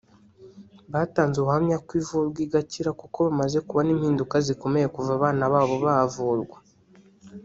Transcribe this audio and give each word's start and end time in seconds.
batanze 0.93 1.35
ubuhamya 1.39 1.77
ko 1.85 1.91
ivurwa 2.01 2.39
igakira 2.45 2.89
kuko 3.01 3.17
bamaze 3.27 3.57
kubona 3.67 3.89
impinduka 3.95 4.35
zikomeye 4.47 4.87
kuva 4.95 5.11
abana 5.17 5.43
babo 5.53 5.75
bavurwa 5.85 6.57